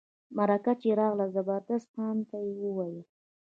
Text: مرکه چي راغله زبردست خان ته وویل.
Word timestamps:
مرکه 0.37 0.73
چي 0.81 0.89
راغله 0.99 1.25
زبردست 1.35 1.87
خان 1.93 2.17
ته 2.29 2.37
وویل. 2.63 2.97